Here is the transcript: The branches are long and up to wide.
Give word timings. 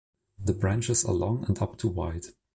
The 0.43 0.53
branches 0.53 1.05
are 1.05 1.13
long 1.13 1.45
and 1.47 1.61
up 1.61 1.77
to 1.77 1.87
wide. 1.87 2.25